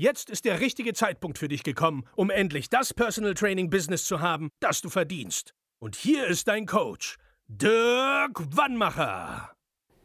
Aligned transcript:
Jetzt 0.00 0.30
ist 0.30 0.44
der 0.44 0.60
richtige 0.60 0.94
Zeitpunkt 0.94 1.38
für 1.38 1.48
dich 1.48 1.64
gekommen, 1.64 2.04
um 2.14 2.30
endlich 2.30 2.70
das 2.70 2.94
Personal 2.94 3.34
Training 3.34 3.68
Business 3.68 4.04
zu 4.04 4.20
haben, 4.20 4.50
das 4.60 4.80
du 4.80 4.90
verdienst. 4.90 5.54
Und 5.80 5.96
hier 5.96 6.28
ist 6.28 6.46
dein 6.46 6.66
Coach, 6.66 7.16
Dirk 7.48 8.56
Wannmacher. 8.56 9.50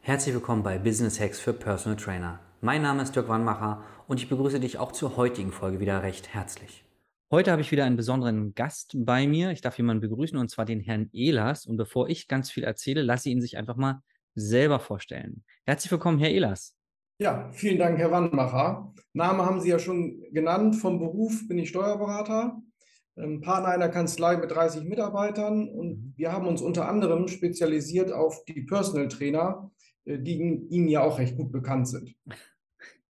Herzlich 0.00 0.34
willkommen 0.34 0.64
bei 0.64 0.78
Business 0.78 1.20
Hacks 1.20 1.38
für 1.38 1.52
Personal 1.52 1.96
Trainer. 1.96 2.40
Mein 2.60 2.82
Name 2.82 3.04
ist 3.04 3.14
Dirk 3.14 3.28
Wannmacher 3.28 3.84
und 4.08 4.20
ich 4.20 4.28
begrüße 4.28 4.58
dich 4.58 4.78
auch 4.78 4.90
zur 4.90 5.16
heutigen 5.16 5.52
Folge 5.52 5.78
wieder 5.78 6.02
recht 6.02 6.34
herzlich. 6.34 6.84
Heute 7.30 7.52
habe 7.52 7.62
ich 7.62 7.70
wieder 7.70 7.84
einen 7.84 7.96
besonderen 7.96 8.52
Gast 8.56 8.96
bei 8.96 9.28
mir. 9.28 9.52
Ich 9.52 9.60
darf 9.60 9.78
jemanden 9.78 10.00
begrüßen 10.00 10.36
und 10.36 10.50
zwar 10.50 10.64
den 10.64 10.80
Herrn 10.80 11.08
Elas. 11.12 11.66
Und 11.66 11.76
bevor 11.76 12.08
ich 12.08 12.26
ganz 12.26 12.50
viel 12.50 12.64
erzähle, 12.64 13.02
lasse 13.02 13.28
ich 13.28 13.36
ihn 13.36 13.40
sich 13.40 13.56
einfach 13.56 13.76
mal 13.76 14.02
selber 14.34 14.80
vorstellen. 14.80 15.44
Herzlich 15.64 15.92
willkommen, 15.92 16.18
Herr 16.18 16.30
Elas. 16.30 16.74
Ja, 17.18 17.48
vielen 17.52 17.78
Dank, 17.78 17.98
Herr 17.98 18.10
Wannmacher. 18.10 18.92
Name 19.12 19.46
haben 19.46 19.60
Sie 19.60 19.68
ja 19.68 19.78
schon 19.78 20.24
genannt. 20.32 20.74
Vom 20.74 20.98
Beruf 20.98 21.46
bin 21.46 21.58
ich 21.58 21.68
Steuerberater, 21.68 22.60
ähm, 23.16 23.40
Partner 23.40 23.68
einer 23.68 23.88
Kanzlei 23.88 24.36
mit 24.36 24.50
30 24.50 24.82
Mitarbeitern 24.82 25.68
und 25.68 25.88
mhm. 25.88 26.14
wir 26.16 26.32
haben 26.32 26.48
uns 26.48 26.60
unter 26.60 26.88
anderem 26.88 27.28
spezialisiert 27.28 28.10
auf 28.12 28.44
die 28.46 28.62
Personal 28.62 29.06
Trainer, 29.06 29.70
äh, 30.06 30.18
die 30.18 30.34
Ihnen 30.68 30.88
ja 30.88 31.02
auch 31.02 31.20
recht 31.20 31.36
gut 31.36 31.52
bekannt 31.52 31.86
sind. 31.86 32.16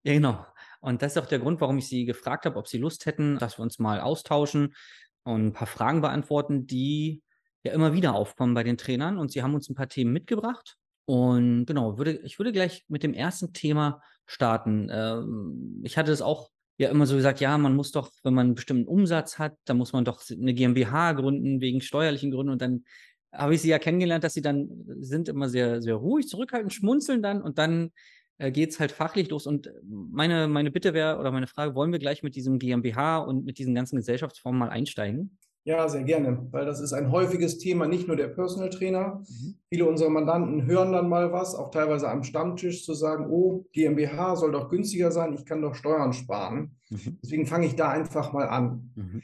Ja, 0.03 0.12
genau. 0.12 0.45
Und 0.83 1.01
das 1.01 1.12
ist 1.12 1.23
auch 1.23 1.27
der 1.27 1.39
Grund, 1.39 1.62
warum 1.62 1.79
ich 1.79 1.89
Sie 1.89 2.05
gefragt 2.05 2.45
habe, 2.45 2.59
ob 2.59 2.69
Sie 2.69 2.77
Lust 2.77 3.07
hätten, 3.07 3.39
dass 3.39 3.59
wir 3.59 3.62
uns 3.62 3.79
mal 3.79 4.01
austauschen 4.01 4.75
und 5.23 5.47
ein 5.47 5.53
paar 5.55 5.67
Fragen 5.67 6.03
beantworten, 6.03 6.67
die 6.67 7.23
ja 7.62 7.73
immer 7.73 7.95
wieder 7.95 8.14
aufkommen 8.14 8.53
bei 8.53 8.64
den 8.64 8.77
Trainern. 8.77 9.17
Und 9.17 9.33
Sie 9.33 9.42
haben 9.42 9.55
uns 9.55 9.70
ein 9.70 9.75
paar 9.75 9.89
Themen 9.89 10.12
mitgebracht. 10.12 10.77
Und 11.07 11.67
genau, 11.67 11.99
würde, 11.99 12.19
ich 12.25 12.39
würde 12.39 12.53
gleich 12.53 12.85
mit 12.89 13.03
dem 13.03 13.15
ersten 13.15 13.53
Thema 13.53 14.03
starten. 14.27 14.89
Ähm, 14.91 15.81
ich 15.85 15.99
hatte 15.99 16.13
es 16.13 16.23
auch 16.23 16.51
ja 16.79 16.89
immer 16.89 17.07
so 17.07 17.17
gesagt, 17.17 17.41
ja, 17.41 17.57
man 17.59 17.77
muss 17.77 17.93
doch, 17.93 18.11
wenn 18.23 18.35
man 18.35 18.47
einen 18.47 18.55
bestimmten 18.55 18.89
Umsatz 18.89 19.39
hat, 19.39 19.57
dann 19.65 19.77
muss 19.77 19.93
man 19.93 20.05
doch 20.05 20.23
eine 20.31 20.55
GmbH 20.55 21.13
gründen 21.13 21.61
wegen 21.61 21.81
steuerlichen 21.81 22.31
Gründen. 22.31 22.53
Und 22.53 22.63
dann 22.63 22.85
habe 23.33 23.55
ich 23.55 23.63
sie 23.63 23.69
ja 23.69 23.79
kennengelernt, 23.79 24.25
dass 24.25 24.35
sie 24.35 24.43
dann 24.43 24.69
sind 25.01 25.29
immer 25.29 25.49
sehr, 25.49 25.83
sehr 25.83 25.95
ruhig, 25.95 26.29
zurückhaltend, 26.29 26.73
schmunzeln 26.73 27.23
dann 27.23 27.43
und 27.43 27.59
dann 27.59 27.91
äh, 28.39 28.51
geht 28.51 28.71
es 28.71 28.81
halt 28.81 28.93
fachlich 28.93 29.29
los. 29.31 29.47
Und 29.47 29.71
meine, 29.83 30.49
meine 30.49 30.71
Bitte 30.71 30.95
wäre 30.95 31.19
oder 31.19 31.31
meine 31.31 31.47
Frage, 31.47 31.75
wollen 31.75 31.93
wir 31.93 31.99
gleich 31.99 32.23
mit 32.23 32.37
diesem 32.37 32.59
GmbH 32.59 33.19
und 33.19 33.45
mit 33.45 33.59
diesen 33.59 33.75
ganzen 33.75 33.97
Gesellschaftsformen 33.97 34.59
mal 34.59 34.71
einsteigen? 34.71 35.39
Ja, 35.67 35.89
sehr 35.89 36.03
gerne, 36.03 36.47
weil 36.51 36.67
das 36.67 36.79
ist 36.79 36.93
ein 36.93 37.11
häufiges 37.11 37.57
Thema, 37.57 37.87
nicht 37.87 38.07
nur 38.07 38.17
der 38.17 38.29
Personal 38.29 38.69
Trainer. 38.69 39.25
Mhm. 39.27 39.55
Viele 39.70 39.87
unserer 39.87 40.11
Mandanten 40.11 40.67
hören 40.67 40.93
dann 40.93 41.09
mal 41.09 41.33
was, 41.33 41.55
auch 41.55 41.70
teilweise 41.70 42.11
am 42.11 42.23
Stammtisch 42.23 42.84
zu 42.84 42.93
sagen, 42.93 43.31
oh, 43.31 43.65
GmbH 43.73 44.37
soll 44.37 44.53
doch 44.53 44.69
günstiger 44.69 45.11
sein, 45.11 45.33
ich 45.33 45.47
kann 45.47 45.62
doch 45.62 45.75
Steuern 45.75 46.12
sparen. 46.12 46.77
Mhm. 46.91 47.19
Deswegen 47.23 47.47
fange 47.47 47.67
ich 47.67 47.77
da 47.77 47.89
einfach 47.89 48.35
mal 48.35 48.47
an. 48.47 48.92
Mhm. 48.95 49.23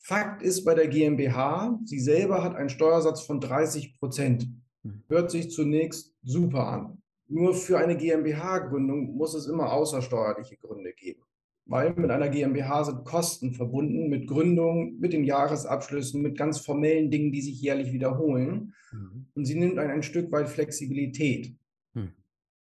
Fakt 0.00 0.42
ist 0.42 0.64
bei 0.64 0.74
der 0.74 0.88
GmbH, 0.88 1.78
sie 1.84 2.00
selber 2.00 2.42
hat 2.42 2.56
einen 2.56 2.68
Steuersatz 2.68 3.22
von 3.22 3.38
30 3.38 4.00
Prozent. 4.00 4.48
Mhm. 4.82 5.04
Hört 5.08 5.30
sich 5.30 5.52
zunächst 5.52 6.16
super 6.24 6.66
an. 6.66 7.02
Nur 7.28 7.54
für 7.54 7.78
eine 7.78 7.96
GmbH-Gründung 7.96 9.16
muss 9.16 9.34
es 9.34 9.46
immer 9.46 9.72
außersteuerliche 9.72 10.56
Gründe 10.56 10.92
geben 10.94 11.25
weil 11.66 11.94
mit 11.94 12.10
einer 12.10 12.28
GmbH 12.28 12.84
sind 12.84 13.04
Kosten 13.04 13.52
verbunden, 13.52 14.08
mit 14.08 14.28
Gründung, 14.28 14.98
mit 14.98 15.12
den 15.12 15.24
Jahresabschlüssen, 15.24 16.22
mit 16.22 16.38
ganz 16.38 16.60
formellen 16.60 17.10
Dingen, 17.10 17.32
die 17.32 17.42
sich 17.42 17.60
jährlich 17.60 17.92
wiederholen. 17.92 18.72
Mhm. 18.92 19.26
Und 19.34 19.44
sie 19.44 19.56
nimmt 19.56 19.78
ein, 19.78 19.90
ein 19.90 20.04
Stück 20.04 20.30
weit 20.30 20.48
Flexibilität. 20.48 21.54
Mhm. 21.94 22.12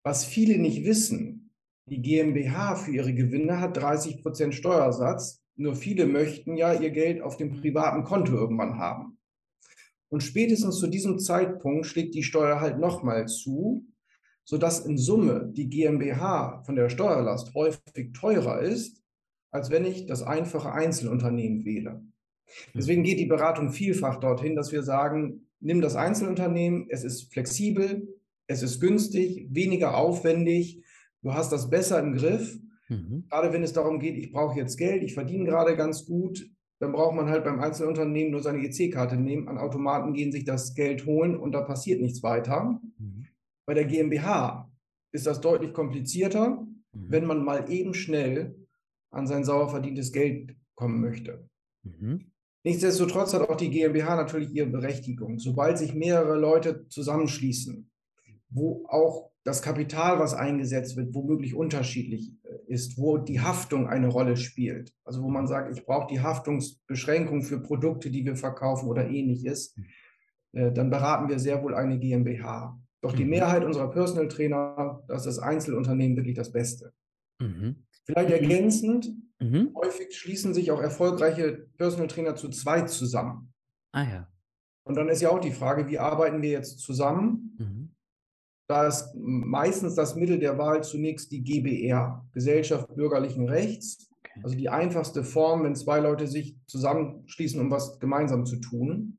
Was 0.02 0.24
viele 0.24 0.58
nicht 0.58 0.84
wissen, 0.84 1.50
die 1.90 2.00
GmbH 2.00 2.76
für 2.76 2.92
ihre 2.92 3.14
Gewinne 3.14 3.60
hat 3.60 3.76
30 3.76 4.22
Prozent 4.22 4.54
Steuersatz. 4.54 5.42
Nur 5.56 5.74
viele 5.74 6.06
möchten 6.06 6.56
ja 6.56 6.72
ihr 6.72 6.90
Geld 6.90 7.20
auf 7.20 7.36
dem 7.36 7.60
privaten 7.60 8.04
Konto 8.04 8.32
irgendwann 8.32 8.78
haben. 8.78 9.18
Und 10.08 10.22
spätestens 10.22 10.78
zu 10.78 10.86
diesem 10.86 11.18
Zeitpunkt 11.18 11.86
schlägt 11.86 12.14
die 12.14 12.22
Steuer 12.22 12.60
halt 12.60 12.78
nochmal 12.78 13.26
zu, 13.26 13.86
sodass 14.48 14.86
in 14.86 14.96
Summe 14.96 15.52
die 15.52 15.68
GmbH 15.68 16.62
von 16.64 16.74
der 16.74 16.88
Steuerlast 16.88 17.52
häufig 17.52 18.14
teurer 18.14 18.60
ist, 18.62 19.02
als 19.50 19.68
wenn 19.68 19.84
ich 19.84 20.06
das 20.06 20.22
einfache 20.22 20.72
Einzelunternehmen 20.72 21.66
wähle. 21.66 22.02
Deswegen 22.74 23.02
geht 23.02 23.18
die 23.18 23.26
Beratung 23.26 23.72
vielfach 23.72 24.20
dorthin, 24.20 24.56
dass 24.56 24.72
wir 24.72 24.82
sagen, 24.82 25.42
nimm 25.60 25.82
das 25.82 25.96
Einzelunternehmen, 25.96 26.86
es 26.88 27.04
ist 27.04 27.30
flexibel, 27.30 28.08
es 28.46 28.62
ist 28.62 28.80
günstig, 28.80 29.48
weniger 29.50 29.98
aufwendig, 29.98 30.82
du 31.20 31.34
hast 31.34 31.52
das 31.52 31.68
besser 31.68 32.00
im 32.00 32.14
Griff. 32.14 32.58
Mhm. 32.88 33.26
Gerade 33.28 33.52
wenn 33.52 33.62
es 33.62 33.74
darum 33.74 33.98
geht, 33.98 34.16
ich 34.16 34.32
brauche 34.32 34.58
jetzt 34.58 34.78
Geld, 34.78 35.02
ich 35.02 35.12
verdiene 35.12 35.44
gerade 35.44 35.76
ganz 35.76 36.06
gut, 36.06 36.50
dann 36.78 36.92
braucht 36.92 37.14
man 37.14 37.28
halt 37.28 37.44
beim 37.44 37.60
Einzelunternehmen 37.60 38.32
nur 38.32 38.42
seine 38.42 38.66
EC-Karte 38.66 39.18
nehmen, 39.18 39.46
an 39.46 39.58
Automaten 39.58 40.14
gehen, 40.14 40.32
sich 40.32 40.46
das 40.46 40.72
Geld 40.72 41.04
holen 41.04 41.36
und 41.36 41.52
da 41.52 41.60
passiert 41.60 42.00
nichts 42.00 42.22
weiter. 42.22 42.80
Mhm. 42.96 43.17
Bei 43.68 43.74
der 43.74 43.84
GmbH 43.84 44.72
ist 45.12 45.26
das 45.26 45.42
deutlich 45.42 45.74
komplizierter, 45.74 46.66
mhm. 46.92 47.10
wenn 47.10 47.26
man 47.26 47.44
mal 47.44 47.70
eben 47.70 47.92
schnell 47.92 48.56
an 49.10 49.26
sein 49.26 49.44
sauer 49.44 49.68
verdientes 49.68 50.10
Geld 50.10 50.56
kommen 50.74 51.02
möchte. 51.02 51.46
Mhm. 51.82 52.32
Nichtsdestotrotz 52.64 53.34
hat 53.34 53.46
auch 53.46 53.56
die 53.56 53.68
GmbH 53.68 54.16
natürlich 54.16 54.54
ihre 54.54 54.68
Berechtigung. 54.70 55.38
Sobald 55.38 55.76
sich 55.76 55.94
mehrere 55.94 56.38
Leute 56.38 56.88
zusammenschließen, 56.88 57.90
wo 58.48 58.86
auch 58.88 59.32
das 59.44 59.60
Kapital, 59.60 60.18
was 60.18 60.32
eingesetzt 60.32 60.96
wird, 60.96 61.14
womöglich 61.14 61.54
unterschiedlich 61.54 62.32
äh, 62.44 62.72
ist, 62.72 62.96
wo 62.96 63.18
die 63.18 63.40
Haftung 63.40 63.86
eine 63.86 64.08
Rolle 64.08 64.38
spielt. 64.38 64.94
Also 65.04 65.22
wo 65.22 65.28
man 65.28 65.46
sagt, 65.46 65.76
ich 65.76 65.84
brauche 65.84 66.10
die 66.10 66.20
Haftungsbeschränkung 66.20 67.42
für 67.42 67.60
Produkte, 67.60 68.10
die 68.10 68.24
wir 68.24 68.36
verkaufen 68.36 68.88
oder 68.88 69.10
ähnliches, 69.10 69.76
mhm. 69.76 69.84
äh, 70.58 70.72
dann 70.72 70.88
beraten 70.88 71.28
wir 71.28 71.38
sehr 71.38 71.62
wohl 71.62 71.74
eine 71.74 71.98
GmbH. 71.98 72.80
Doch 73.00 73.12
die 73.12 73.24
mhm. 73.24 73.30
Mehrheit 73.30 73.64
unserer 73.64 73.90
Personal 73.90 74.28
Trainer, 74.28 75.04
das 75.06 75.26
ist 75.26 75.36
das 75.36 75.38
Einzelunternehmen 75.38 76.16
wirklich 76.16 76.36
das 76.36 76.50
Beste. 76.50 76.92
Mhm. 77.40 77.84
Vielleicht 78.04 78.30
ergänzend, 78.30 79.10
mhm. 79.38 79.72
häufig 79.74 80.16
schließen 80.16 80.54
sich 80.54 80.70
auch 80.70 80.80
erfolgreiche 80.80 81.68
Personal 81.76 82.08
Trainer 82.08 82.34
zu 82.34 82.48
zweit 82.48 82.90
zusammen. 82.90 83.52
Ah 83.92 84.02
ja. 84.02 84.28
Und 84.84 84.96
dann 84.96 85.08
ist 85.08 85.20
ja 85.20 85.30
auch 85.30 85.40
die 85.40 85.52
Frage, 85.52 85.86
wie 85.88 85.98
arbeiten 85.98 86.42
wir 86.42 86.50
jetzt 86.50 86.80
zusammen? 86.80 87.56
Mhm. 87.58 87.94
Da 88.68 88.86
ist 88.86 89.14
meistens 89.14 89.94
das 89.94 90.14
Mittel 90.14 90.38
der 90.38 90.58
Wahl 90.58 90.82
zunächst 90.82 91.30
die 91.30 91.42
GBR, 91.42 92.26
Gesellschaft 92.32 92.94
bürgerlichen 92.94 93.48
Rechts. 93.48 94.10
Okay. 94.18 94.40
Also 94.42 94.56
die 94.56 94.68
einfachste 94.68 95.24
Form, 95.24 95.64
wenn 95.64 95.74
zwei 95.74 96.00
Leute 96.00 96.26
sich 96.26 96.56
zusammenschließen, 96.66 97.60
um 97.60 97.70
was 97.70 97.98
gemeinsam 97.98 98.44
zu 98.44 98.56
tun. 98.56 99.17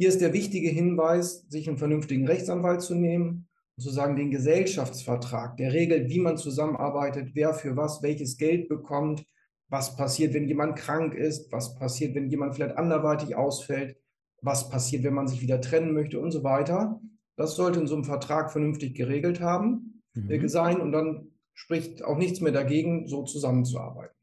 Hier 0.00 0.08
ist 0.08 0.22
der 0.22 0.32
wichtige 0.32 0.70
Hinweis, 0.70 1.44
sich 1.50 1.68
einen 1.68 1.76
vernünftigen 1.76 2.26
Rechtsanwalt 2.26 2.80
zu 2.80 2.94
nehmen 2.94 3.46
und 3.76 3.82
sozusagen 3.82 4.16
den 4.16 4.30
Gesellschaftsvertrag, 4.30 5.58
der 5.58 5.74
regelt, 5.74 6.08
wie 6.08 6.20
man 6.20 6.38
zusammenarbeitet, 6.38 7.32
wer 7.34 7.52
für 7.52 7.76
was 7.76 8.02
welches 8.02 8.38
Geld 8.38 8.70
bekommt, 8.70 9.26
was 9.68 9.96
passiert, 9.96 10.32
wenn 10.32 10.48
jemand 10.48 10.76
krank 10.76 11.12
ist, 11.12 11.52
was 11.52 11.74
passiert, 11.74 12.14
wenn 12.14 12.30
jemand 12.30 12.54
vielleicht 12.54 12.78
anderweitig 12.78 13.36
ausfällt, 13.36 13.98
was 14.40 14.70
passiert, 14.70 15.04
wenn 15.04 15.12
man 15.12 15.28
sich 15.28 15.42
wieder 15.42 15.60
trennen 15.60 15.92
möchte 15.92 16.18
und 16.18 16.30
so 16.30 16.42
weiter. 16.42 16.98
Das 17.36 17.54
sollte 17.54 17.78
in 17.78 17.86
so 17.86 17.94
einem 17.94 18.04
Vertrag 18.04 18.50
vernünftig 18.50 18.94
geregelt 18.94 19.42
haben, 19.42 20.02
mhm. 20.14 20.48
sein 20.48 20.80
und 20.80 20.92
dann 20.92 21.28
spricht 21.52 22.02
auch 22.02 22.16
nichts 22.16 22.40
mehr 22.40 22.52
dagegen, 22.52 23.06
so 23.06 23.24
zusammenzuarbeiten. 23.24 24.16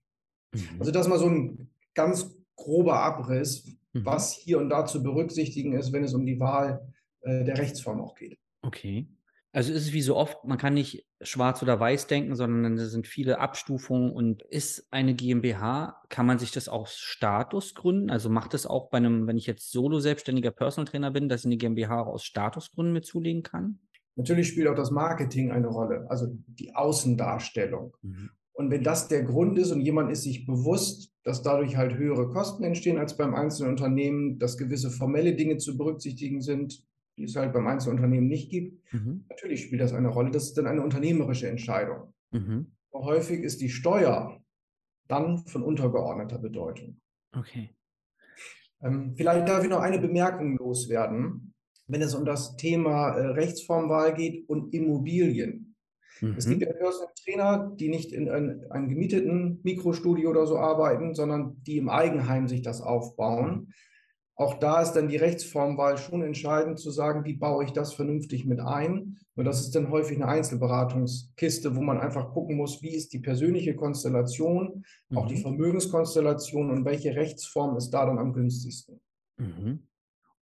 Mhm. 0.56 0.80
Also 0.80 0.92
das 0.92 1.08
mal 1.08 1.20
so 1.20 1.30
ein 1.30 1.70
ganz 1.94 2.36
grober 2.56 2.96
Abriss, 3.02 3.77
mhm. 4.00 4.06
was 4.06 4.34
hier 4.34 4.60
und 4.60 4.70
da 4.70 4.86
zu 4.86 5.04
berücksichtigen 5.04 5.74
ist, 5.74 5.94
wenn 5.94 6.04
es 6.04 6.14
um 6.14 6.26
die 6.26 6.40
Wahl 6.40 6.94
äh, 7.22 7.44
der 7.44 7.58
Rechtsform 7.58 8.02
auch 8.02 8.16
geht. 8.16 8.38
Okay. 8.62 9.08
Also 9.54 9.74
ist 9.74 9.88
es 9.88 9.94
wie 9.94 10.02
so 10.02 10.16
oft, 10.16 10.44
man 10.46 10.58
kann 10.58 10.76
nicht 10.76 11.08
schwarz 11.22 11.64
oder 11.64 11.80
weiß 11.80 12.08
denken, 12.08 12.36
sondern 12.36 12.78
es 12.78 12.92
sind 12.92 13.08
viele 13.08 13.40
Abstufungen 13.40 14.12
und 14.12 14.44
ist 14.44 14.88
eine 14.92 15.16
GmbH, 15.16 16.02
kann 16.10 16.28
man 16.28 16.38
sich 16.38 16.52
das 16.52 16.68
aus 16.68 16.96
Status 16.98 17.74
gründen? 17.74 18.12
Also 18.12 18.30
macht 18.30 18.54
es 18.54 18.68
auch 18.68 18.90
bei 18.90 18.98
einem, 18.98 19.26
wenn 19.26 19.38
ich 19.38 19.48
jetzt 19.48 19.72
solo 19.72 20.00
selbstständiger 20.00 20.52
Personal 20.52 20.86
Trainer 20.86 21.12
bin, 21.12 21.28
dass 21.28 21.42
ich 21.42 21.48
eine 21.48 21.58
GmbH 21.58 22.02
aus 22.02 22.24
Statusgründen 22.24 22.94
mir 22.94 23.02
zulegen 23.02 23.42
kann? 23.42 23.80
Natürlich 24.16 24.48
spielt 24.50 24.68
auch 24.68 24.76
das 24.76 24.92
Marketing 24.92 25.52
eine 25.52 25.68
Rolle, 25.68 26.06
also 26.10 26.28
die 26.48 26.76
Außendarstellung. 26.76 27.96
Mhm. 28.02 28.30
Und 28.54 28.72
wenn 28.72 28.84
das 28.84 29.08
der 29.08 29.24
Grund 29.24 29.58
ist 29.58 29.72
und 29.72 29.82
jemand 29.82 30.12
ist 30.12 30.24
sich 30.24 30.46
bewusst, 30.46 31.14
dass 31.28 31.42
dadurch 31.42 31.76
halt 31.76 31.98
höhere 31.98 32.30
Kosten 32.30 32.64
entstehen 32.64 32.98
als 32.98 33.18
beim 33.18 33.36
einzelnen 33.36 33.72
Unternehmen, 33.72 34.40
dass 34.40 34.58
gewisse 34.58 34.90
formelle 34.90 35.36
Dinge 35.36 35.58
zu 35.58 35.76
berücksichtigen 35.76 36.40
sind, 36.40 36.88
die 37.18 37.26
es 37.26 37.36
halt 37.36 37.52
beim 37.52 37.68
einzelnen 37.68 37.98
Unternehmen 37.98 38.28
nicht 38.28 38.50
gibt, 38.50 38.82
mhm. 38.94 39.26
natürlich 39.28 39.64
spielt 39.64 39.82
das 39.82 39.92
eine 39.92 40.08
Rolle. 40.08 40.32
Das 40.32 40.46
ist 40.46 40.58
dann 40.58 40.68
eine 40.68 40.82
unternehmerische 40.82 41.50
Entscheidung. 41.50 42.14
Mhm. 42.32 42.72
Häufig 42.94 43.42
ist 43.42 43.60
die 43.60 43.68
Steuer 43.68 44.42
dann 45.10 45.46
von 45.48 45.64
untergeordneter 45.64 46.40
Bedeutung. 46.40 47.02
Okay. 47.36 47.76
Ähm, 48.82 49.14
vielleicht 49.18 49.50
darf 49.50 49.66
ich 49.66 49.70
noch 49.70 49.82
eine 49.82 50.00
Bemerkung 50.00 50.56
loswerden, 50.56 51.54
wenn 51.88 52.02
es 52.02 52.16
um 52.16 52.24
das 52.24 52.56
Thema 52.56 53.18
äh, 53.18 53.26
Rechtsformwahl 53.32 54.14
geht 54.14 54.48
und 54.48 54.74
Immobilien. 54.74 55.67
Mhm. 56.22 56.36
Es 56.38 56.48
gibt 56.48 56.62
ja 56.62 56.72
Personal 56.72 57.14
Trainer, 57.24 57.72
die 57.76 57.90
nicht 57.90 58.12
in 58.12 58.30
ein, 58.30 58.70
einem 58.72 58.90
gemieteten 58.90 59.60
Mikrostudio 59.64 60.30
oder 60.30 60.48
so 60.48 60.58
arbeiten, 60.58 61.16
sondern 61.16 61.62
die 61.64 61.78
im 61.78 61.90
Eigenheim 61.90 62.48
sich 62.48 62.62
das 62.62 62.82
aufbauen. 62.82 63.74
Auch 64.36 64.60
da 64.60 64.82
ist 64.84 64.94
dann 64.94 65.08
die 65.08 65.18
Rechtsformwahl 65.18 65.98
schon 65.98 66.22
entscheidend 66.22 66.80
zu 66.80 66.92
sagen, 66.92 67.26
wie 67.26 67.34
baue 67.34 67.66
ich 67.66 67.72
das 67.72 67.94
vernünftig 67.94 68.46
mit 68.46 68.60
ein. 68.60 69.18
Und 69.36 69.46
das 69.46 69.62
ist 69.62 69.74
dann 69.74 69.90
häufig 69.90 70.18
eine 70.18 70.28
Einzelberatungskiste, 70.28 71.76
wo 71.76 71.82
man 71.82 72.00
einfach 72.00 72.32
gucken 72.34 72.56
muss, 72.56 72.84
wie 72.84 72.94
ist 72.94 73.14
die 73.14 73.20
persönliche 73.20 73.76
Konstellation, 73.76 74.84
mhm. 75.10 75.18
auch 75.18 75.28
die 75.28 75.38
mhm. 75.38 75.42
Vermögenskonstellation 75.42 76.70
und 76.70 76.86
welche 76.86 77.16
Rechtsform 77.16 77.78
ist 77.78 77.90
da 77.90 78.06
dann 78.06 78.20
am 78.20 78.34
günstigsten. 78.34 79.02
Mhm. 79.38 79.88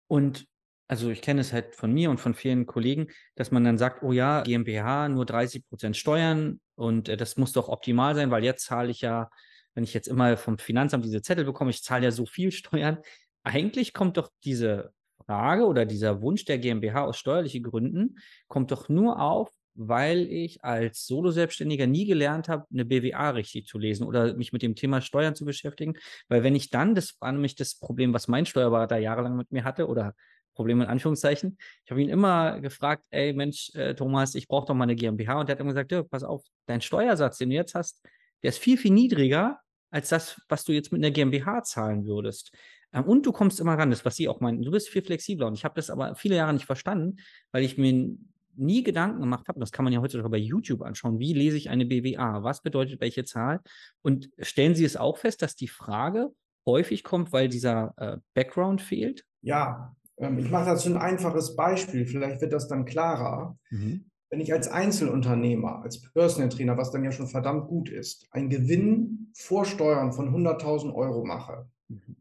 Und 0.08 0.46
also 0.88 1.10
ich 1.10 1.22
kenne 1.22 1.40
es 1.40 1.52
halt 1.52 1.74
von 1.74 1.92
mir 1.92 2.10
und 2.10 2.18
von 2.18 2.34
vielen 2.34 2.66
Kollegen, 2.66 3.08
dass 3.34 3.50
man 3.50 3.64
dann 3.64 3.78
sagt, 3.78 4.02
oh 4.02 4.12
ja, 4.12 4.42
GmbH 4.42 5.08
nur 5.08 5.26
30 5.26 5.68
Prozent 5.68 5.96
Steuern 5.96 6.60
und 6.74 7.08
äh, 7.08 7.16
das 7.16 7.36
muss 7.36 7.52
doch 7.52 7.68
optimal 7.68 8.14
sein, 8.14 8.30
weil 8.30 8.44
jetzt 8.44 8.64
zahle 8.64 8.90
ich 8.90 9.00
ja, 9.00 9.30
wenn 9.74 9.84
ich 9.84 9.94
jetzt 9.94 10.08
immer 10.08 10.36
vom 10.36 10.58
Finanzamt 10.58 11.04
diese 11.04 11.22
Zettel 11.22 11.44
bekomme, 11.44 11.70
ich 11.70 11.82
zahle 11.82 12.04
ja 12.04 12.10
so 12.10 12.24
viel 12.24 12.50
Steuern. 12.52 12.98
Eigentlich 13.42 13.92
kommt 13.92 14.16
doch 14.16 14.30
diese 14.44 14.92
Frage 15.26 15.66
oder 15.66 15.84
dieser 15.86 16.22
Wunsch 16.22 16.44
der 16.44 16.58
GmbH 16.58 17.04
aus 17.04 17.18
steuerlichen 17.18 17.62
Gründen, 17.62 18.18
kommt 18.48 18.70
doch 18.70 18.88
nur 18.88 19.20
auf, 19.20 19.50
weil 19.74 20.20
ich 20.30 20.64
als 20.64 21.06
Solo-Selbstständiger 21.06 21.86
nie 21.86 22.06
gelernt 22.06 22.48
habe, 22.48 22.64
eine 22.72 22.84
BWA 22.84 23.30
richtig 23.30 23.66
zu 23.66 23.78
lesen 23.78 24.06
oder 24.06 24.34
mich 24.34 24.52
mit 24.52 24.62
dem 24.62 24.74
Thema 24.74 25.00
Steuern 25.02 25.34
zu 25.34 25.44
beschäftigen. 25.44 25.94
Weil 26.28 26.42
wenn 26.42 26.54
ich 26.54 26.70
dann, 26.70 26.94
das 26.94 27.16
war 27.20 27.30
nämlich 27.32 27.56
das 27.56 27.74
Problem, 27.74 28.14
was 28.14 28.28
mein 28.28 28.46
Steuerberater 28.46 28.96
jahrelang 28.98 29.36
mit 29.36 29.52
mir 29.52 29.64
hatte 29.64 29.88
oder 29.88 30.14
Problem 30.56 30.80
in 30.80 30.88
Anführungszeichen. 30.88 31.56
Ich 31.84 31.90
habe 31.90 32.02
ihn 32.02 32.08
immer 32.08 32.60
gefragt, 32.60 33.04
ey 33.10 33.32
Mensch, 33.32 33.70
äh, 33.74 33.94
Thomas, 33.94 34.34
ich 34.34 34.48
brauche 34.48 34.66
doch 34.66 34.74
mal 34.74 34.84
eine 34.84 34.96
GmbH. 34.96 35.38
Und 35.38 35.48
der 35.48 35.54
hat 35.54 35.60
immer 35.60 35.70
gesagt, 35.70 35.92
Dirk, 35.92 36.10
pass 36.10 36.24
auf, 36.24 36.42
dein 36.66 36.80
Steuersatz, 36.80 37.38
den 37.38 37.50
du 37.50 37.56
jetzt 37.56 37.74
hast, 37.74 38.04
der 38.42 38.48
ist 38.48 38.58
viel, 38.58 38.76
viel 38.76 38.92
niedriger 38.92 39.60
als 39.90 40.08
das, 40.08 40.40
was 40.48 40.64
du 40.64 40.72
jetzt 40.72 40.92
mit 40.92 41.04
einer 41.04 41.12
GmbH 41.12 41.62
zahlen 41.62 42.06
würdest. 42.06 42.52
Ähm, 42.92 43.04
und 43.04 43.24
du 43.26 43.32
kommst 43.32 43.60
immer 43.60 43.74
ran, 43.74 43.90
das 43.90 44.04
was 44.04 44.16
Sie 44.16 44.28
auch 44.28 44.40
meinen, 44.40 44.62
du 44.62 44.70
bist 44.70 44.88
viel 44.88 45.02
flexibler. 45.02 45.46
Und 45.46 45.54
ich 45.54 45.64
habe 45.64 45.74
das 45.76 45.90
aber 45.90 46.14
viele 46.16 46.36
Jahre 46.36 46.52
nicht 46.52 46.66
verstanden, 46.66 47.16
weil 47.52 47.62
ich 47.62 47.78
mir 47.78 48.16
nie 48.58 48.82
Gedanken 48.82 49.20
gemacht 49.20 49.48
habe, 49.48 49.60
das 49.60 49.70
kann 49.70 49.84
man 49.84 49.92
ja 49.92 50.00
heutzutage 50.00 50.30
bei 50.30 50.38
YouTube 50.38 50.82
anschauen, 50.82 51.18
wie 51.18 51.34
lese 51.34 51.56
ich 51.56 51.68
eine 51.68 51.84
BWA, 51.84 52.42
was 52.42 52.62
bedeutet 52.62 53.00
welche 53.00 53.24
Zahl? 53.24 53.60
Und 54.02 54.30
stellen 54.38 54.74
Sie 54.74 54.84
es 54.84 54.96
auch 54.96 55.18
fest, 55.18 55.42
dass 55.42 55.56
die 55.56 55.68
Frage 55.68 56.30
häufig 56.66 57.04
kommt, 57.04 57.32
weil 57.32 57.48
dieser 57.48 57.94
äh, 57.96 58.18
Background 58.34 58.82
fehlt? 58.82 59.24
Ja, 59.42 59.95
ich 60.18 60.50
mache 60.50 60.66
dazu 60.66 60.88
ein 60.88 60.96
einfaches 60.96 61.56
Beispiel, 61.56 62.06
vielleicht 62.06 62.40
wird 62.40 62.52
das 62.52 62.68
dann 62.68 62.84
klarer. 62.84 63.58
Mhm. 63.70 64.10
Wenn 64.30 64.40
ich 64.40 64.52
als 64.52 64.68
Einzelunternehmer, 64.68 65.82
als 65.82 66.00
Personal 66.00 66.48
Trainer, 66.48 66.76
was 66.76 66.90
dann 66.90 67.04
ja 67.04 67.12
schon 67.12 67.28
verdammt 67.28 67.68
gut 67.68 67.88
ist, 67.88 68.26
einen 68.32 68.48
Gewinn 68.48 69.30
vor 69.36 69.64
Steuern 69.64 70.12
von 70.12 70.34
100.000 70.34 70.92
Euro 70.94 71.24
mache, 71.24 71.68
mhm. 71.88 72.16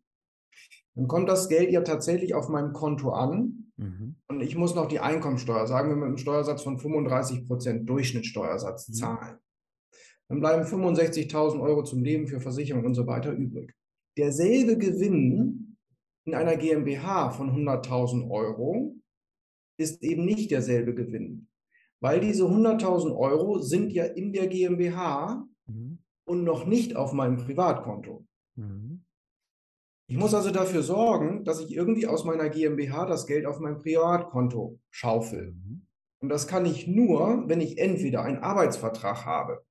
dann 0.96 1.08
kommt 1.08 1.30
das 1.30 1.50
Geld 1.50 1.72
ja 1.72 1.82
tatsächlich 1.82 2.36
auf 2.36 2.50
meinem 2.50 2.74
Konto 2.74 3.12
an 3.12 3.72
mhm. 3.78 4.18
und 4.28 4.42
ich 4.42 4.56
muss 4.56 4.76
noch 4.76 4.88
die 4.88 5.00
Einkommensteuer, 5.00 5.66
sagen 5.66 5.90
wir 5.90 5.96
mit 5.96 6.06
einem 6.06 6.18
Steuersatz 6.18 6.62
von 6.62 6.78
35 6.78 7.48
Prozent 7.48 7.90
Durchschnittssteuersatz 7.90 8.90
mhm. 8.90 8.94
zahlen. 8.94 9.38
Dann 10.28 10.40
bleiben 10.40 10.64
65.000 10.64 11.62
Euro 11.62 11.84
zum 11.84 12.04
Leben 12.04 12.28
für 12.28 12.40
Versicherung 12.40 12.84
und 12.86 12.96
so 12.96 13.08
weiter 13.08 13.32
übrig. 13.32 13.74
Derselbe 14.18 14.78
Gewinn 14.78 15.75
in 16.26 16.34
einer 16.34 16.58
GmbH 16.58 17.30
von 17.30 17.52
100.000 17.52 18.30
Euro 18.30 18.96
ist 19.78 20.02
eben 20.04 20.26
nicht 20.26 20.52
derselbe 20.52 20.94
Gewinn, 20.96 21.48
weil 22.02 22.20
diese 22.20 22.46
100.000 22.46 23.16
Euro 23.16 23.60
sind 23.60 23.92
ja 23.94 24.06
in 24.06 24.34
der 24.34 24.48
GmbH 24.48 25.48
mhm. 25.68 26.00
und 26.26 26.44
noch 26.44 26.66
nicht 26.66 26.96
auf 26.96 27.14
meinem 27.14 27.38
Privatkonto. 27.38 28.26
Mhm. 28.56 29.06
Ich 30.08 30.18
muss 30.18 30.34
also 30.34 30.52
dafür 30.52 30.84
sorgen, 30.84 31.44
dass 31.46 31.60
ich 31.60 31.74
irgendwie 31.74 32.08
aus 32.08 32.26
meiner 32.26 32.50
GmbH 32.50 33.06
das 33.06 33.26
Geld 33.26 33.46
auf 33.46 33.60
mein 33.60 33.80
Privatkonto 33.80 34.80
schaufel. 34.92 35.54
Mhm. 35.54 35.88
Und 36.22 36.30
das 36.30 36.48
kann 36.48 36.66
ich 36.66 36.88
nur, 36.88 37.44
wenn 37.48 37.62
ich 37.62 37.78
entweder 37.78 38.24
einen 38.24 38.40
Arbeitsvertrag 38.40 39.26
habe, 39.26 39.64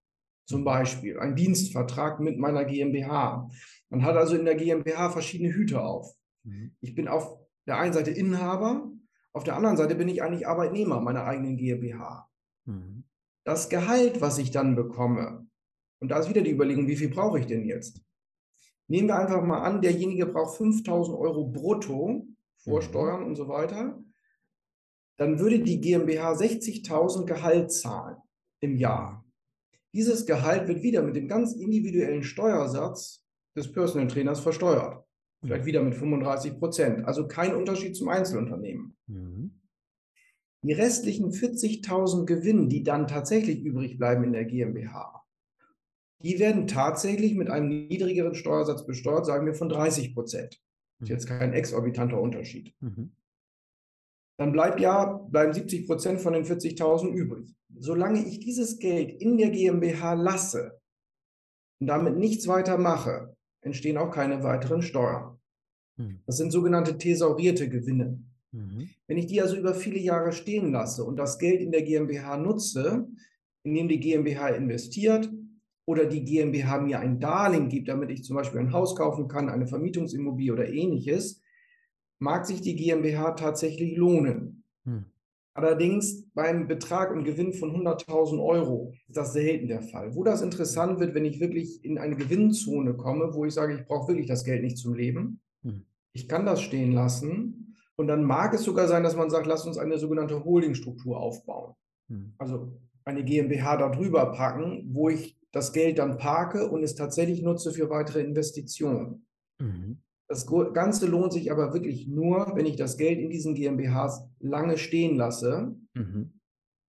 zum 0.47 0.61
mhm. 0.61 0.65
Beispiel 0.65 1.19
einen 1.19 1.37
Dienstvertrag 1.37 2.21
mit 2.21 2.39
meiner 2.39 2.65
GmbH. 2.65 3.49
Man 3.91 4.05
hat 4.05 4.17
also 4.17 4.37
in 4.37 4.45
der 4.45 4.55
GmbH 4.55 5.11
verschiedene 5.11 5.53
Hüte 5.53 5.83
auf. 5.83 6.15
Mhm. 6.45 6.77
Ich 6.81 6.95
bin 6.95 7.09
auf 7.09 7.39
der 7.67 7.79
einen 7.79 7.93
Seite 7.93 8.11
Inhaber, 8.11 8.91
auf 9.33 9.45
der 9.45 9.57
anderen 9.57 9.77
Seite 9.77 9.97
bin 9.97 10.09
ich 10.09 10.23
eigentlich 10.23 10.47
Arbeitnehmer 10.47 11.01
meiner 11.01 11.25
eigenen 11.25 11.57
GmbH. 11.57 12.31
Mhm. 12.67 13.05
Das 13.45 13.69
Gehalt, 13.69 14.21
was 14.21 14.39
ich 14.39 14.51
dann 14.51 14.77
bekomme, 14.77 15.47
und 16.01 16.11
da 16.11 16.19
ist 16.19 16.29
wieder 16.29 16.43
die 16.43 16.51
Überlegung, 16.51 16.87
wie 16.87 16.97
viel 16.97 17.09
brauche 17.09 17.39
ich 17.41 17.47
denn 17.47 17.65
jetzt? 17.65 18.01
Nehmen 18.89 19.09
wir 19.09 19.19
einfach 19.19 19.43
mal 19.43 19.63
an, 19.63 19.81
derjenige 19.81 20.27
braucht 20.27 20.57
5000 20.57 21.17
Euro 21.17 21.49
brutto 21.49 22.27
vor 22.59 22.81
mhm. 22.81 22.85
Steuern 22.85 23.23
und 23.25 23.37
so 23.37 23.49
weiter. 23.49 24.03
Dann 25.17 25.39
würde 25.39 25.61
die 25.61 25.81
GmbH 25.81 26.33
60.000 26.33 27.25
Gehalt 27.25 27.73
zahlen 27.73 28.17
im 28.61 28.77
Jahr. 28.77 29.25
Dieses 29.93 30.27
Gehalt 30.27 30.67
wird 30.69 30.83
wieder 30.83 31.03
mit 31.03 31.15
dem 31.17 31.29
ganz 31.29 31.55
individuellen 31.55 32.25
Steuersatz 32.25 33.25
des 33.57 33.71
Personal 33.71 34.09
Trainers 34.09 34.41
versteuert. 34.41 35.05
Vielleicht 35.45 35.67
wieder 35.67 35.83
mit 35.83 35.95
35 35.95 36.59
Prozent. 36.59 37.05
Also 37.05 37.29
kein 37.29 37.55
Unterschied 37.55 37.95
zum 37.95 38.09
Einzelunternehmen. 38.09 38.97
Mhm. 39.07 39.61
Die 40.63 40.73
restlichen 40.73 41.31
40.000 41.31 42.25
Gewinn, 42.25 42.71
die 42.71 42.83
dann 42.83 43.07
tatsächlich 43.07 43.63
übrig 43.63 43.99
bleiben 43.99 44.25
in 44.25 44.33
der 44.33 44.47
GmbH, 44.47 45.23
die 46.23 46.39
werden 46.39 46.67
tatsächlich 46.67 47.35
mit 47.35 47.51
einem 47.51 47.69
niedrigeren 47.69 48.35
Steuersatz 48.35 48.87
besteuert, 48.87 49.27
sagen 49.27 49.45
wir 49.45 49.55
von 49.55 49.69
30 49.69 50.15
Prozent. 50.15 50.59
Das 50.99 51.11
ist 51.11 51.11
jetzt 51.11 51.27
kein 51.27 51.53
exorbitanter 51.53 52.19
Unterschied. 52.19 52.75
Mhm. 52.81 53.15
Dann 54.39 54.53
bleibt 54.53 54.81
ja, 54.81 55.05
bleiben 55.05 55.53
70 55.53 55.87
Prozent 55.87 56.21
von 56.21 56.33
den 56.33 56.45
40.000 56.45 57.11
übrig. 57.13 57.55
Solange 57.77 58.25
ich 58.25 58.41
dieses 58.41 58.79
Geld 58.79 59.21
in 59.21 59.37
der 59.37 59.51
GmbH 59.51 60.15
lasse 60.15 60.81
und 61.81 61.89
damit 61.89 62.17
nichts 62.17 62.49
weiter 62.49 62.79
mache, 62.79 63.34
entstehen 63.65 63.99
auch 63.99 64.11
keine 64.11 64.43
weiteren 64.43 64.83
Steuern. 64.83 65.39
Hm. 65.97 66.21
Das 66.27 66.37
sind 66.37 66.51
sogenannte 66.51 66.99
thesaurierte 66.99 67.69
Gewinne. 67.69 68.23
Mhm. 68.53 68.89
Wenn 69.07 69.19
ich 69.19 69.27
die 69.27 69.43
also 69.43 69.57
über 69.57 69.75
viele 69.75 69.99
Jahre 69.99 70.33
stehen 70.33 70.71
lasse 70.73 71.05
und 71.05 71.17
das 71.17 71.39
Geld 71.39 71.61
in 71.61 71.73
der 71.73 71.83
GmbH 71.83 72.37
nutze, 72.37 73.09
indem 73.65 73.89
die 73.89 74.01
GmbH 74.01 74.49
investiert 74.51 75.31
oder 75.87 76.07
die 76.07 76.25
GmbH 76.25 76.81
mir 76.81 77.01
ein 77.01 77.19
Darlehen 77.19 77.69
gibt, 77.69 77.89
damit 77.89 78.11
ich 78.11 78.23
zum 78.23 78.37
Beispiel 78.37 78.61
ein 78.61 78.73
Haus 78.73 78.95
kaufen 78.95 79.29
kann, 79.29 79.49
eine 79.49 79.67
Vermietungsimmobilie 79.67 80.53
oder 80.53 80.69
ähnliches, 80.69 81.43
mag 82.21 82.47
sich 82.47 82.61
die 82.61 82.77
GmbH 82.77 83.33
tatsächlich 83.33 83.97
lohnen. 83.97 84.64
Allerdings 85.55 86.29
beim 86.35 86.67
Betrag 86.67 87.13
und 87.13 87.23
Gewinn 87.23 87.53
von 87.53 87.71
100.000 87.71 88.45
Euro 88.45 88.93
ist 89.07 89.17
das 89.17 89.33
selten 89.33 89.69
der 89.69 89.83
Fall. 89.83 90.15
Wo 90.17 90.25
das 90.25 90.43
interessant 90.43 90.99
wird, 90.99 91.15
wenn 91.15 91.25
ich 91.25 91.39
wirklich 91.39 91.85
in 91.85 91.97
eine 91.97 92.17
Gewinnzone 92.17 92.95
komme, 92.95 93.33
wo 93.35 93.45
ich 93.45 93.55
sage, 93.55 93.75
ich 93.75 93.87
brauche 93.87 94.09
wirklich 94.09 94.27
das 94.27 94.45
Geld 94.45 94.65
nicht 94.65 94.79
zum 94.79 94.95
Leben. 94.95 95.41
Hm. 95.63 95.87
Ich 96.13 96.29
kann 96.29 96.45
das 96.45 96.61
stehen 96.61 96.93
lassen. 96.93 97.77
Und 97.97 98.09
dann 98.09 98.25
mag 98.25 98.53
es 98.55 98.65
sogar 98.65 98.89
sein, 98.89 99.05
dass 99.05 99.15
man 99.15 99.31
sagt, 99.31 99.47
lass 99.47 99.65
uns 99.65 99.79
eine 99.79 99.99
sogenannte 99.99 100.45
Holdingstruktur 100.45 101.17
aufbauen. 101.17 101.75
Hm. 102.09 102.35
Also 102.39 102.73
eine 103.05 103.23
GmbH 103.23 103.77
darüber 103.77 104.33
packen, 104.33 104.89
wo 104.93 105.09
ich 105.09 105.39
das 105.53 105.73
Geld 105.73 105.99
dann 105.99 106.19
parke 106.19 106.69
und 106.69 106.83
es 106.83 106.97
tatsächlich 106.97 107.43
nutze 107.43 107.71
für 107.71 107.89
weitere 107.91 108.21
Investitionen. 108.23 109.27
Mhm. 109.61 109.99
Das 110.29 110.47
Ganze 110.47 111.07
lohnt 111.07 111.33
sich 111.33 111.53
aber 111.53 111.75
wirklich 111.75 112.09
nur, 112.09 112.53
wenn 112.55 112.67
ich 112.67 112.77
das 112.77 112.97
Geld 112.97 113.19
in 113.19 113.31
diesen 113.31 113.55
GmbHs 113.55 114.27
lange 114.41 114.79
stehen 114.79 115.17
lasse, 115.17 115.77
mhm. 115.93 116.41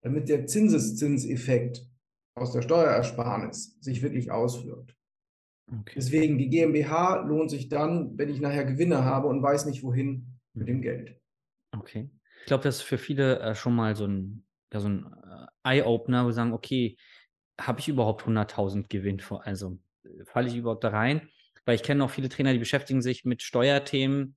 damit 0.02 0.30
der 0.30 0.46
Zinseszinseffekt 0.46 1.86
aus 2.36 2.54
der 2.54 2.62
Steuerersparnis 2.62 3.78
sich 3.82 4.02
wirklich 4.02 4.32
auswirkt. 4.32 4.96
Okay. 5.68 5.94
Deswegen, 5.96 6.38
die 6.38 6.50
GmbH 6.50 7.26
lohnt 7.26 7.50
sich 7.50 7.70
dann, 7.70 8.18
wenn 8.18 8.30
ich 8.30 8.40
nachher 8.40 8.66
Gewinne 8.66 9.04
habe 9.04 9.28
und 9.28 9.42
weiß 9.42 9.66
nicht, 9.66 9.84
wohin 9.84 10.40
mit 10.54 10.68
dem 10.68 10.78
mhm. 10.78 10.82
Geld. 10.82 11.22
Okay. 11.72 12.10
Ich 12.42 12.46
glaube, 12.46 12.64
das 12.64 12.78
ist 12.78 12.84
für 12.84 12.98
viele 12.98 13.40
äh, 13.40 13.56
schon 13.56 13.76
mal 13.76 13.96
so 13.96 14.06
ein, 14.06 14.46
ja, 14.72 14.80
so 14.80 14.90
ein 14.90 15.06
äh, 15.64 15.78
Eye-Opener, 15.78 16.24
wo 16.24 16.28
wir 16.28 16.34
sagen, 16.34 16.54
okay, 16.54 16.98
habe 17.60 17.80
ich 17.80 17.88
überhaupt 17.88 18.24
100.000 18.24 18.88
Gewinn 18.88 19.20
vor, 19.20 19.46
also 19.46 19.80
falle 20.26 20.48
ich 20.50 20.56
überhaupt 20.56 20.84
da 20.84 20.90
rein? 20.90 21.30
Weil 21.66 21.76
ich 21.76 21.84
kenne 21.84 22.04
auch 22.04 22.10
viele 22.10 22.30
Trainer, 22.30 22.54
die 22.54 22.60
beschäftigen 22.60 23.02
sich 23.02 23.26
mit 23.26 23.42
Steuerthemen, 23.42 24.36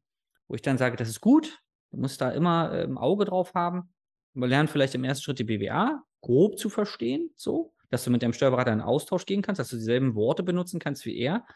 wo 0.48 0.54
ich 0.54 0.62
dann 0.62 0.78
sage, 0.78 0.96
das 0.96 1.08
ist 1.08 1.20
gut, 1.20 1.60
du 1.90 1.98
musst 1.98 2.20
da 2.20 2.30
immer 2.30 2.72
äh, 2.72 2.84
im 2.84 2.98
Auge 2.98 3.24
drauf 3.24 3.54
haben. 3.54 3.92
Man 4.34 4.48
lernt 4.48 4.70
vielleicht 4.70 4.94
im 4.94 5.04
ersten 5.04 5.24
Schritt 5.24 5.38
die 5.38 5.44
BWA 5.44 6.02
grob 6.20 6.58
zu 6.58 6.70
verstehen, 6.70 7.30
so, 7.36 7.74
dass 7.90 8.04
du 8.04 8.10
mit 8.10 8.22
deinem 8.22 8.32
Steuerberater 8.32 8.72
in 8.72 8.80
Austausch 8.80 9.26
gehen 9.26 9.42
kannst, 9.42 9.58
dass 9.58 9.68
du 9.68 9.76
dieselben 9.76 10.14
Worte 10.14 10.42
benutzen 10.42 10.80
kannst 10.80 11.04
wie 11.04 11.16
er. 11.16 11.46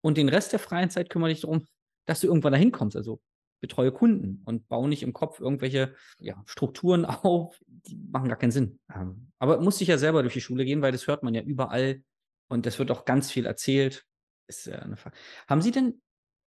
Und 0.00 0.16
den 0.16 0.28
Rest 0.28 0.52
der 0.52 0.58
freien 0.58 0.90
Zeit 0.90 1.10
kümmere 1.10 1.30
dich 1.30 1.40
darum, 1.40 1.66
dass 2.06 2.20
du 2.20 2.26
irgendwann 2.26 2.52
dahin 2.52 2.72
kommst. 2.72 2.96
Also 2.96 3.20
betreue 3.60 3.92
Kunden 3.92 4.42
und 4.44 4.68
baue 4.68 4.88
nicht 4.88 5.02
im 5.02 5.12
Kopf 5.12 5.40
irgendwelche 5.40 5.94
ja, 6.18 6.42
Strukturen 6.46 7.04
auf, 7.04 7.58
die 7.66 7.96
machen 7.96 8.28
gar 8.28 8.38
keinen 8.38 8.52
Sinn. 8.52 8.78
Ähm, 8.94 9.32
aber 9.38 9.60
muss 9.60 9.80
ich 9.80 9.88
ja 9.88 9.98
selber 9.98 10.22
durch 10.22 10.34
die 10.34 10.40
Schule 10.40 10.64
gehen, 10.64 10.82
weil 10.82 10.92
das 10.92 11.06
hört 11.06 11.22
man 11.22 11.34
ja 11.34 11.42
überall 11.42 12.02
und 12.48 12.66
das 12.66 12.78
wird 12.78 12.90
auch 12.90 13.04
ganz 13.04 13.30
viel 13.30 13.46
erzählt. 13.46 14.04
Ist 14.48 14.66
ja 14.66 14.76
eine 14.78 14.96
Frage. 14.96 15.16
Haben 15.46 15.62
Sie 15.62 15.70
denn, 15.70 16.00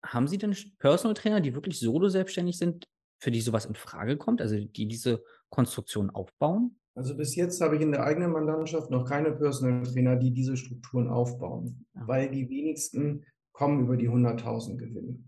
haben 0.05 0.27
Sie 0.27 0.37
denn 0.37 0.55
Personal 0.79 1.13
Trainer, 1.15 1.41
die 1.41 1.55
wirklich 1.55 1.79
solo 1.79 2.09
selbstständig 2.09 2.57
sind, 2.57 2.85
für 3.21 3.31
die 3.31 3.41
sowas 3.41 3.65
in 3.65 3.75
Frage 3.75 4.17
kommt, 4.17 4.41
also 4.41 4.55
die 4.57 4.87
diese 4.87 5.23
Konstruktion 5.49 6.09
aufbauen? 6.09 6.79
Also 6.95 7.15
bis 7.15 7.35
jetzt 7.35 7.59
habe 7.61 7.75
ich 7.75 7.81
in 7.81 7.91
der 7.91 8.03
eigenen 8.03 8.31
Mandantschaft 8.31 8.89
noch 8.91 9.05
keine 9.05 9.31
Personal 9.31 9.83
Trainer, 9.83 10.15
die 10.17 10.31
diese 10.31 10.57
Strukturen 10.57 11.07
aufbauen, 11.09 11.85
Ja. 11.95 12.07
weil 12.07 12.29
die 12.29 12.49
wenigsten 12.49 13.25
kommen 13.53 13.81
über 13.81 13.95
die 13.97 14.09
100.000 14.09 14.77
Gewinne. 14.77 15.23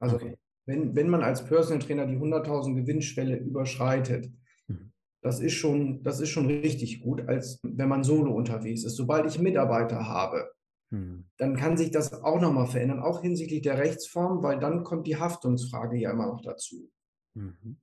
Also 0.00 0.16
Okay. 0.16 0.36
wenn, 0.66 0.96
wenn 0.96 1.08
man 1.08 1.22
als 1.22 1.44
Personal 1.44 1.78
Trainer 1.80 2.06
die 2.06 2.16
100.000 2.18 2.74
Gewinnschwelle 2.74 3.36
überschreitet, 3.36 4.30
Mhm. 4.68 4.92
das 5.22 5.40
ist 5.40 5.52
schon, 5.54 6.02
das 6.02 6.20
ist 6.20 6.30
schon 6.30 6.46
richtig 6.46 7.00
gut, 7.02 7.28
als 7.28 7.60
wenn 7.62 7.88
man 7.88 8.02
solo 8.04 8.34
unterwegs 8.34 8.84
ist. 8.84 8.96
Sobald 8.96 9.26
ich 9.26 9.38
Mitarbeiter 9.38 10.08
habe, 10.08 10.50
Hm. 10.90 11.24
dann 11.38 11.56
kann 11.56 11.76
sich 11.76 11.90
das 11.90 12.12
auch 12.12 12.40
nochmal 12.40 12.68
verändern, 12.68 13.00
auch 13.00 13.20
hinsichtlich 13.20 13.62
der 13.62 13.76
Rechtsform, 13.78 14.44
weil 14.44 14.60
dann 14.60 14.84
kommt 14.84 15.08
die 15.08 15.18
Haftungsfrage 15.18 15.96
ja 15.96 16.12
immer 16.12 16.28
noch 16.28 16.42
dazu. 16.42 16.88
Mhm. 17.34 17.80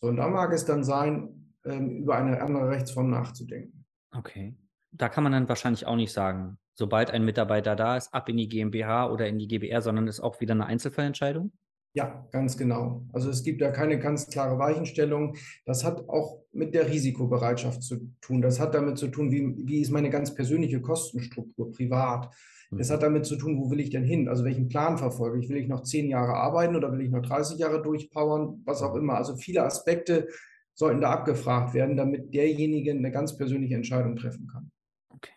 So, 0.00 0.08
und 0.08 0.16
da 0.16 0.28
mag 0.28 0.52
es 0.52 0.64
dann 0.64 0.82
sein, 0.82 1.54
ähm, 1.64 1.98
über 1.98 2.16
eine 2.16 2.40
andere 2.40 2.68
Rechtsform 2.70 3.10
nachzudenken. 3.10 3.84
Okay. 4.10 4.56
Da 4.92 5.10
kann 5.10 5.24
man 5.24 5.32
dann 5.32 5.48
wahrscheinlich 5.48 5.86
auch 5.86 5.96
nicht 5.96 6.12
sagen, 6.12 6.58
sobald 6.74 7.10
ein 7.10 7.24
Mitarbeiter 7.24 7.76
da 7.76 7.96
ist, 7.96 8.14
ab 8.14 8.28
in 8.28 8.38
die 8.38 8.48
GmbH 8.48 9.10
oder 9.10 9.26
in 9.26 9.38
die 9.38 9.48
GbR, 9.48 9.82
sondern 9.82 10.08
ist 10.08 10.20
auch 10.20 10.40
wieder 10.40 10.54
eine 10.54 10.66
Einzelfallentscheidung? 10.66 11.52
Ja, 11.96 12.28
ganz 12.30 12.58
genau. 12.58 13.06
Also 13.14 13.30
es 13.30 13.42
gibt 13.42 13.62
da 13.62 13.70
keine 13.70 13.98
ganz 13.98 14.26
klare 14.26 14.58
Weichenstellung. 14.58 15.34
Das 15.64 15.82
hat 15.82 16.10
auch 16.10 16.42
mit 16.52 16.74
der 16.74 16.90
Risikobereitschaft 16.90 17.82
zu 17.82 18.12
tun. 18.20 18.42
Das 18.42 18.60
hat 18.60 18.74
damit 18.74 18.98
zu 18.98 19.08
tun, 19.08 19.30
wie, 19.32 19.56
wie 19.66 19.80
ist 19.80 19.90
meine 19.90 20.10
ganz 20.10 20.34
persönliche 20.34 20.82
Kostenstruktur 20.82 21.72
privat. 21.72 22.30
Mhm. 22.70 22.82
hat 22.82 23.02
damit 23.02 23.24
zu 23.24 23.36
tun, 23.36 23.58
wo 23.58 23.70
will 23.70 23.80
ich 23.80 23.88
denn 23.88 24.04
hin? 24.04 24.28
Also 24.28 24.44
welchen 24.44 24.68
Plan 24.68 24.98
verfolge 24.98 25.38
ich? 25.38 25.48
Will 25.48 25.56
ich 25.56 25.68
noch 25.68 25.84
zehn 25.84 26.10
Jahre 26.10 26.34
arbeiten 26.34 26.76
oder 26.76 26.92
will 26.92 27.00
ich 27.00 27.10
noch 27.10 27.22
30 27.22 27.58
Jahre 27.58 27.80
durchpowern? 27.80 28.60
Was 28.66 28.82
auch 28.82 28.94
immer. 28.94 29.14
Also 29.14 29.34
viele 29.36 29.64
Aspekte 29.64 30.28
sollten 30.74 31.00
da 31.00 31.12
abgefragt 31.12 31.72
werden, 31.72 31.96
damit 31.96 32.34
derjenige 32.34 32.90
eine 32.90 33.10
ganz 33.10 33.38
persönliche 33.38 33.74
Entscheidung 33.74 34.16
treffen 34.16 34.46
kann. 34.48 34.70
Okay, 35.08 35.32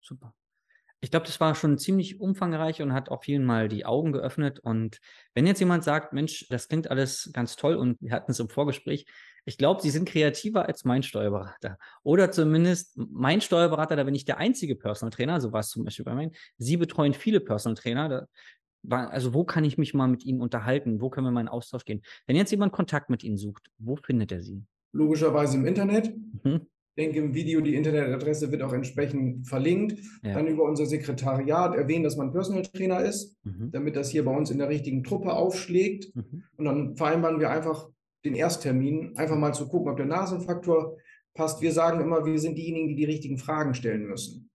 super. 0.00 0.32
Ich 1.00 1.10
glaube, 1.10 1.26
das 1.26 1.38
war 1.38 1.54
schon 1.54 1.78
ziemlich 1.78 2.20
umfangreich 2.20 2.82
und 2.82 2.92
hat 2.92 3.08
auch 3.08 3.22
vielen 3.22 3.44
mal 3.44 3.68
die 3.68 3.86
Augen 3.86 4.12
geöffnet. 4.12 4.58
Und 4.58 4.98
wenn 5.34 5.46
jetzt 5.46 5.60
jemand 5.60 5.84
sagt, 5.84 6.12
Mensch, 6.12 6.46
das 6.48 6.68
klingt 6.68 6.90
alles 6.90 7.30
ganz 7.32 7.54
toll 7.56 7.76
und 7.76 8.00
wir 8.00 8.10
hatten 8.12 8.32
es 8.32 8.40
im 8.40 8.48
Vorgespräch, 8.48 9.06
ich 9.44 9.56
glaube, 9.56 9.80
Sie 9.80 9.90
sind 9.90 10.08
kreativer 10.08 10.66
als 10.66 10.84
mein 10.84 11.02
Steuerberater. 11.02 11.78
Oder 12.02 12.30
zumindest 12.30 12.98
mein 12.98 13.40
Steuerberater, 13.40 13.96
da 13.96 14.04
bin 14.04 14.14
ich 14.14 14.24
der 14.24 14.38
einzige 14.38 14.76
Personal 14.76 15.10
Trainer, 15.10 15.40
so 15.40 15.52
war 15.52 15.60
es 15.60 15.70
zum 15.70 15.84
Beispiel 15.84 16.04
bei 16.04 16.14
meinen. 16.14 16.32
Sie 16.58 16.76
betreuen 16.76 17.14
viele 17.14 17.40
Personal 17.40 17.76
Trainer. 17.76 18.08
Da 18.08 18.26
also 18.88 19.34
wo 19.34 19.44
kann 19.44 19.64
ich 19.64 19.78
mich 19.78 19.94
mal 19.94 20.08
mit 20.08 20.24
Ihnen 20.24 20.40
unterhalten? 20.40 21.00
Wo 21.00 21.10
können 21.10 21.26
wir 21.26 21.30
mal 21.30 21.40
in 21.40 21.48
Austausch 21.48 21.84
gehen? 21.84 22.02
Wenn 22.26 22.36
jetzt 22.36 22.50
jemand 22.50 22.72
Kontakt 22.72 23.10
mit 23.10 23.24
Ihnen 23.24 23.36
sucht, 23.36 23.70
wo 23.78 23.96
findet 23.96 24.32
er 24.32 24.42
Sie? 24.42 24.64
Logischerweise 24.92 25.56
im 25.56 25.66
Internet. 25.66 26.14
Mhm. 26.44 26.66
Denke, 26.98 27.20
im 27.20 27.32
Video 27.32 27.60
die 27.60 27.76
Internetadresse 27.76 28.50
wird 28.50 28.62
auch 28.62 28.72
entsprechend 28.72 29.46
verlinkt. 29.46 29.98
Ja. 30.22 30.34
Dann 30.34 30.48
über 30.48 30.64
unser 30.64 30.84
Sekretariat 30.84 31.74
erwähnen, 31.76 32.04
dass 32.04 32.16
man 32.16 32.32
Personal 32.32 32.64
Trainer 32.64 33.00
ist, 33.00 33.36
Mhm. 33.44 33.70
damit 33.70 33.96
das 33.96 34.10
hier 34.10 34.24
bei 34.24 34.36
uns 34.36 34.50
in 34.50 34.58
der 34.58 34.68
richtigen 34.68 35.04
Truppe 35.04 35.32
aufschlägt. 35.32 36.14
Mhm. 36.14 36.42
Und 36.56 36.64
dann 36.64 36.96
vereinbaren 36.96 37.38
wir 37.40 37.50
einfach 37.50 37.88
den 38.24 38.34
Ersttermin, 38.34 39.16
einfach 39.16 39.36
mal 39.36 39.54
zu 39.54 39.68
gucken, 39.68 39.90
ob 39.90 39.96
der 39.96 40.06
Nasenfaktor 40.06 40.96
passt. 41.34 41.62
Wir 41.62 41.72
sagen 41.72 42.00
immer, 42.00 42.26
wir 42.26 42.38
sind 42.38 42.58
diejenigen, 42.58 42.88
die 42.88 42.96
die 42.96 43.04
richtigen 43.04 43.38
Fragen 43.38 43.74
stellen 43.74 44.06
müssen. 44.06 44.50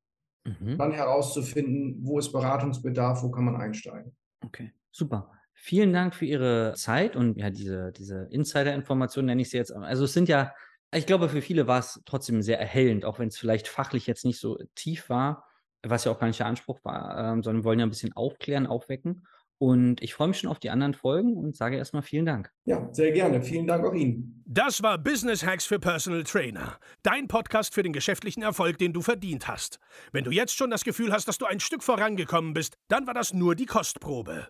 Mhm. 0.46 0.78
Dann 0.78 0.92
herauszufinden, 0.92 2.00
wo 2.02 2.20
ist 2.20 2.34
Beratungsbedarf, 2.34 3.24
wo 3.24 3.32
kann 3.32 3.46
man 3.46 3.56
einsteigen. 3.56 4.14
Okay, 4.44 4.72
super. 4.92 5.32
Vielen 5.54 5.94
Dank 5.94 6.14
für 6.14 6.26
Ihre 6.26 6.74
Zeit 6.76 7.16
und 7.16 7.38
ja, 7.38 7.50
diese, 7.50 7.94
diese 7.94 8.28
Insider-Informationen 8.32 9.28
nenne 9.28 9.44
ich 9.44 9.50
sie 9.50 9.56
jetzt. 9.56 9.72
Also 9.72 10.04
es 10.04 10.12
sind 10.12 10.28
ja, 10.28 10.52
ich 10.96 11.06
glaube, 11.06 11.30
für 11.30 11.42
viele 11.42 11.68
war 11.68 11.80
es 11.80 12.02
trotzdem 12.06 12.42
sehr 12.42 12.60
erhellend, 12.60 13.06
auch 13.06 13.20
wenn 13.20 13.28
es 13.28 13.38
vielleicht 13.38 13.68
fachlich 13.68 14.08
jetzt 14.08 14.26
nicht 14.26 14.40
so 14.40 14.58
tief 14.76 15.10
war, 15.10 15.46
was 15.82 16.06
ja 16.06 16.12
auch 16.12 16.20
gar 16.20 16.28
nicht 16.28 16.40
der 16.40 16.48
Anspruch 16.48 16.80
war, 16.84 17.18
ähm, 17.18 17.44
sondern 17.44 17.62
wir 17.62 17.66
wollen 17.66 17.80
ja 17.80 17.86
ein 17.86 17.90
bisschen 17.90 18.14
aufklären, 18.14 18.68
aufwecken. 18.68 19.26
Und 19.60 20.02
ich 20.02 20.14
freue 20.14 20.28
mich 20.28 20.40
schon 20.40 20.50
auf 20.50 20.60
die 20.60 20.72
anderen 20.72 20.94
Folgen 20.94 21.38
und 21.38 21.56
sage 21.56 21.78
erstmal 21.78 22.02
vielen 22.02 22.26
Dank. 22.26 22.52
Ja, 22.66 22.90
sehr 22.92 23.12
gerne. 23.12 23.42
Vielen 23.42 23.66
Dank 23.66 23.86
auch 23.86 23.94
Ihnen. 23.94 24.44
Das 24.46 24.84
war 24.84 24.98
Business 24.98 25.46
Hacks 25.46 25.66
für 25.66 25.80
Personal 25.80 26.24
Trainer. 26.24 26.78
Dein 27.02 27.30
Podcast 27.30 27.74
für 27.74 27.84
den 27.84 27.94
geschäftlichen 27.94 28.44
Erfolg, 28.44 28.78
den 28.78 28.92
du 28.92 29.02
verdient 29.02 29.48
hast. 29.48 29.80
Wenn 30.12 30.26
du 30.26 30.32
jetzt 30.32 30.58
schon 30.58 30.70
das 30.70 30.84
Gefühl 30.84 31.14
hast, 31.14 31.30
dass 31.30 31.38
du 31.38 31.46
ein 31.46 31.62
Stück 31.62 31.82
vorangekommen 31.82 32.54
bist, 32.54 32.76
dann 32.90 33.08
war 33.08 33.14
das 33.14 33.34
nur 33.34 33.56
die 33.56 33.66
Kostprobe. 33.66 34.50